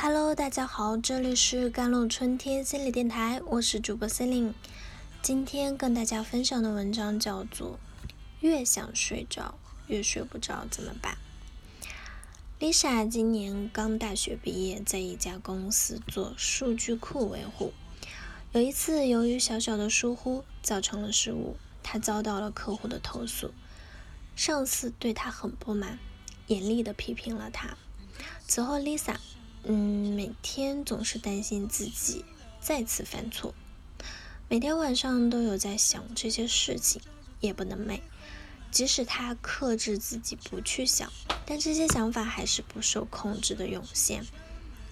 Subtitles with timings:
[0.00, 4.52] Hello，大家好，这里是甘露春天心理电台，我是主播 Celine。
[5.20, 7.80] 今天跟大家分享的文章叫做
[8.38, 9.58] 《越想睡着
[9.88, 11.18] 越睡不着怎么办》。
[12.60, 17.72] Lisa 今年刚大学毕业，在一家公司做数据库维护。
[18.52, 23.50] 有一次，由于小小的疏忽造成了失误，她遭到了客户的投诉，
[24.36, 25.98] 上司对她很不满，
[26.46, 27.76] 严厉的批评了她。
[28.46, 29.16] 此后，Lisa。
[29.70, 32.24] 嗯，每天总是担心自己
[32.58, 33.54] 再次犯错，
[34.48, 37.02] 每天晚上都有在想这些事情，
[37.40, 38.00] 夜不能寐。
[38.70, 41.12] 即使他克制自己不去想，
[41.44, 44.24] 但这些想法还是不受控制的涌现。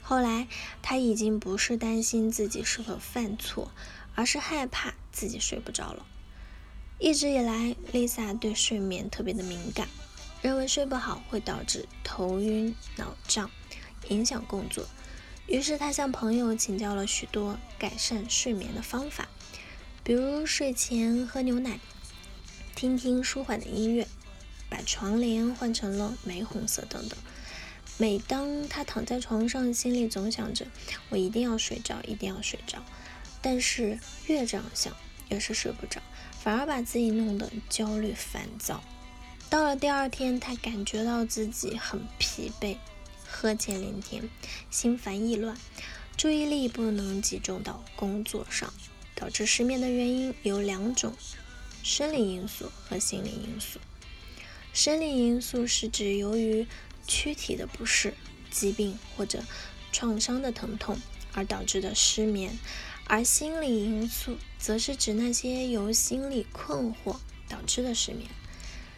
[0.03, 0.47] 后来，
[0.83, 3.73] 他已经不是担心自己是否犯错，
[4.15, 6.05] 而是害怕自己睡不着了。
[6.99, 9.89] 一直以来，Lisa 对睡眠特别的敏感，
[10.43, 13.51] 认为睡不好会导致头晕脑胀。
[14.09, 14.87] 影响工作，
[15.47, 19.29] 于是他向朋友请教了许多改善睡眠的方法，
[20.03, 21.81] 比如睡前喝牛奶，
[22.75, 24.07] 听听舒缓的音乐，
[24.69, 27.19] 把床帘换成了玫红色等等。
[27.99, 30.67] 每当他躺在床上，心里总想着
[31.09, 32.83] “我一定要睡着，一定要睡着”，
[33.41, 34.95] 但是越这样想，
[35.31, 36.03] 越是睡不着，
[36.39, 38.83] 反而把自己弄得焦虑烦躁。
[39.49, 42.77] 到了第二天，他感觉到自己很疲惫。
[43.39, 44.31] 呵欠连天，
[44.71, 45.59] 心烦意乱，
[46.17, 48.73] 注意力不能集中到工作上，
[49.15, 51.13] 导致失眠的原因有两种：
[51.83, 53.79] 生理因素和心理因素。
[54.73, 56.67] 生理因素是指由于
[57.07, 58.15] 躯体的不适、
[58.51, 59.45] 疾病或者
[59.93, 60.99] 创伤的疼痛
[61.35, 62.59] 而导致的失眠，
[63.07, 67.17] 而心理因素则是指那些由心理困惑
[67.51, 68.31] 导致的失眠。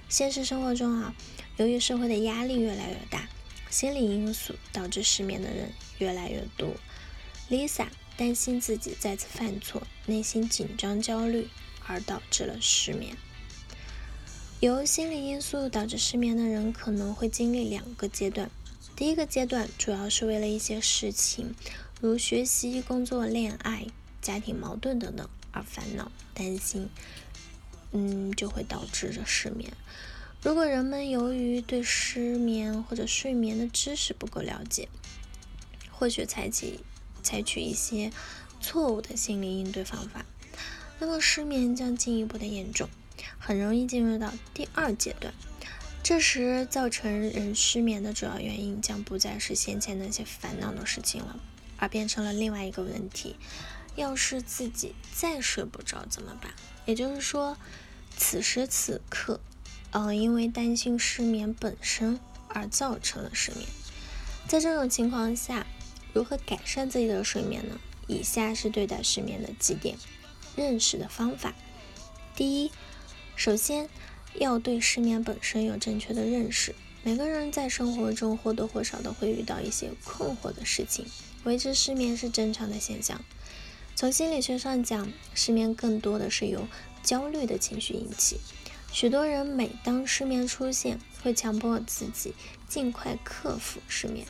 [0.09, 1.13] 现实生活中啊，
[1.57, 3.29] 由于社会的压力越来越大。
[3.71, 6.75] 心理因素导致失眠的人越来越多。
[7.51, 11.49] Lisa 担心自己再次犯错，内心紧张焦虑，
[11.87, 13.17] 而导致了失眠。
[14.61, 18.51] 由心理因素导致失眠的人可能会经历两个阶段。
[18.97, 21.55] 第一个阶段主要是为了一些事情，
[22.01, 23.87] 如学习、工作、恋爱、
[24.21, 26.89] 家庭矛盾等等而烦恼、担心，
[27.93, 29.73] 嗯，就会导致着失眠。
[30.41, 34.89] 如果人们由于对失眠或者睡眠的知识不够了解，
[35.91, 36.79] 或许采取
[37.25, 38.13] 采取一些
[38.61, 40.25] 错误的心理应对方法，
[41.01, 42.89] 那么失眠将进一步的严重，
[43.37, 45.35] 很容易进入到第二阶段。
[46.05, 51.41] 这时造成人失眠的主要原因将不再是先前那些烦恼的事情了，
[51.79, 53.35] 而变成了另外一个问题：
[53.97, 56.55] 要是自己再睡不着怎么办？
[56.87, 57.59] 也就是说，
[58.17, 59.41] 此时此刻。
[59.93, 63.67] 嗯，因为担心失眠本身而造成了失眠。
[64.47, 65.67] 在这种情况下，
[66.13, 67.79] 如何改善自己的睡眠呢？
[68.07, 69.97] 以下是对待失眠的几点
[70.57, 71.55] 认识的方法。
[72.35, 72.71] 第一，
[73.37, 73.89] 首先
[74.35, 76.75] 要对失眠本身有正确的认识。
[77.03, 81.07] 每个人在生活中或多或少的会遇到一些困惑的事情，
[81.45, 83.23] 维持失眠是正常的现象。
[83.95, 86.67] 从心理学上讲，失眠更多的是由
[87.03, 88.41] 焦虑的情绪引起。
[88.91, 92.35] 许多人每当失眠出现，会强迫自己
[92.69, 94.27] 尽快克服失眠。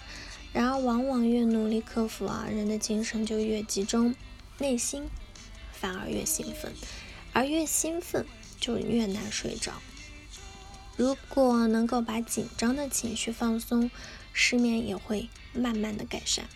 [0.53, 4.15] 然而，往往越努力克服啊，人的精神就越集中，
[4.59, 5.09] 内心
[5.73, 6.73] 反而越兴奋，
[7.33, 8.27] 而越兴奋
[8.59, 9.73] 就越难睡着。
[10.97, 13.91] 如果能够把紧张的情绪放松，
[14.33, 16.47] 失眠也会慢慢的改善。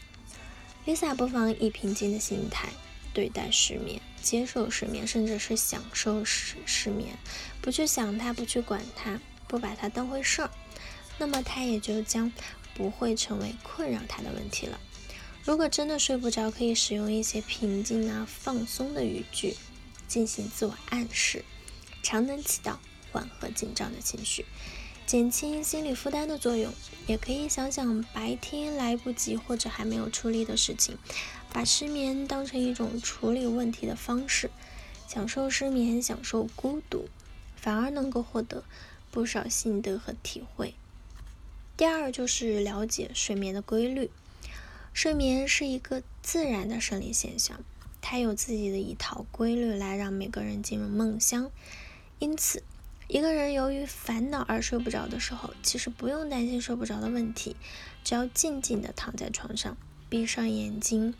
[0.84, 2.70] Lisa 不妨以平静的心态。
[3.12, 7.16] 对待失眠，接受失眠，甚至是享受失失眠，
[7.60, 10.50] 不去想它，不去管它，不把它当回事儿，
[11.18, 12.32] 那么它也就将
[12.74, 14.80] 不会成为困扰他的问题了。
[15.44, 19.56] 如果真的睡不着，可以使用一些平静啊、放松的语句，
[20.06, 21.44] 进行自我暗示，
[22.02, 22.80] 常能起到
[23.10, 24.46] 缓和紧张的情绪。
[25.04, 26.72] 减轻心理负担的作用，
[27.06, 30.96] 也可以想想白天来不及或者还没有处理的事情，
[31.52, 34.50] 把失眠当成一种处理问题的方式，
[35.06, 37.08] 享受失眠，享受孤独，
[37.56, 38.64] 反而能够获得
[39.10, 40.74] 不少心得和体会。
[41.76, 44.10] 第二就是了解睡眠的规律，
[44.94, 47.60] 睡眠是一个自然的生理现象，
[48.00, 51.50] 它有自己的一套规律来让每个人进入梦乡，
[52.18, 52.62] 因此。
[53.08, 57.56] 一个人由于烦恼而睡不着的时候，其实不用担心睡不着的问题，
[58.04, 59.76] 只要静静的躺在床上，
[60.08, 61.14] 闭上眼睛，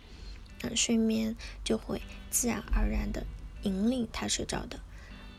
[0.63, 2.01] 那睡眠就会
[2.31, 3.27] 自然而然的
[3.63, 4.81] 引领他睡着的。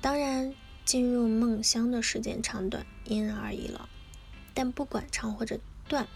[0.01, 0.53] 当然，
[0.85, 3.89] 进入梦乡的时间长短因人而异了，
[4.53, 6.07] 但不管长或者短，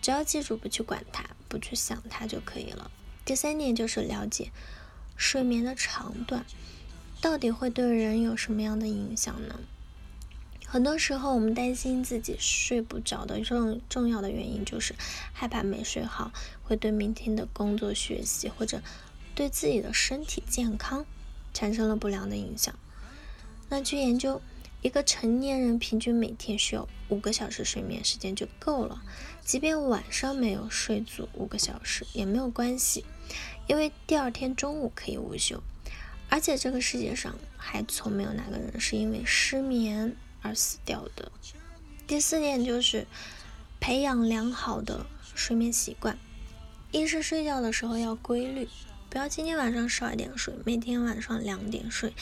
[0.00, 2.90] 只要记住不去管它，不去想它就可以了。
[3.24, 4.50] 第三点就是了解
[5.16, 6.46] 睡眠的长短，
[7.20, 9.60] 到底会对人有什么样的影响呢？
[10.68, 14.94] 很多时候，我们担心自己睡不着的重重要的原因，就是
[15.32, 16.32] 害怕没睡好
[16.64, 18.82] 会对明天的工作、学习或者
[19.34, 21.06] 对自己的身体健康
[21.54, 22.74] 产生了不良的影响。
[23.68, 24.42] 那据研究，
[24.82, 29.02] 一个成年人平均每天需要五个小时睡眠时间就够了，
[29.44, 33.04] 即便晚上没有睡足五个小时也没有关系，
[33.68, 35.62] 因为第二天中午可以午休。
[36.28, 40.16] 而且这个世界上还从没有哪个人是因为失眠。
[40.42, 41.32] 而死掉的。
[42.06, 43.08] 第四点就是
[43.80, 46.16] 培养良好的睡眠习惯。
[46.92, 48.68] 一是睡觉的时候要规律，
[49.10, 52.12] 不要今天晚上十二点睡，每天晚上两点睡，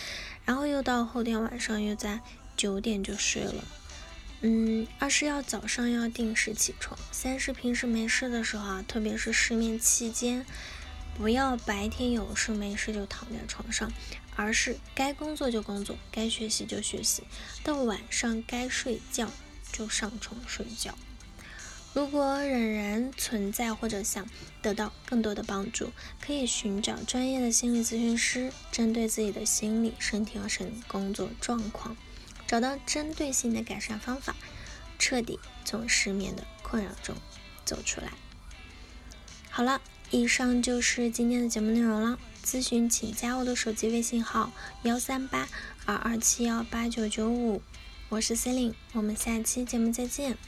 [0.46, 2.20] 然后又到后天晚上又在
[2.56, 3.64] 九点就睡了。
[4.40, 6.98] 嗯，二是要早上要定时起床。
[7.12, 10.46] 三是平时没事的时候啊，特别是失眠期间，
[11.16, 13.92] 不要白天有事没事就躺在床上。
[14.36, 17.22] 而是该工作就工作，该学习就学习，
[17.62, 19.30] 到晚上该睡觉
[19.70, 20.92] 就上床睡觉。
[21.92, 24.28] 如果仍然存在或者想
[24.60, 31.96] 得到更多的帮助，可以寻找专业的心理咨询师，针对自己的心理、身体和生工作状况，
[32.44, 34.34] 找到针对性的改善方法，
[34.98, 37.14] 彻底从失眠的困扰中
[37.64, 38.10] 走出来。
[39.48, 39.80] 好了，
[40.14, 42.16] 以上就是今天的节目内容了。
[42.44, 44.52] 咨询请加我的手机微信号
[44.84, 45.48] 幺三八
[45.86, 47.60] 二二七幺八九九五，
[48.10, 50.38] 我是 c e l i n e 我们下期节目再见。